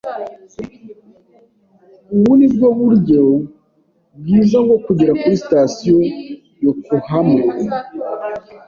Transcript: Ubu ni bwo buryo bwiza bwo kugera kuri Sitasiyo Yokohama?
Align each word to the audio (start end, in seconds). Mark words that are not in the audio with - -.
Ubu 2.15 2.31
ni 2.37 2.47
bwo 2.53 2.67
buryo 2.79 3.21
bwiza 4.19 4.57
bwo 4.65 4.77
kugera 4.85 5.11
kuri 5.19 5.35
Sitasiyo 5.41 5.97
Yokohama? 6.63 7.41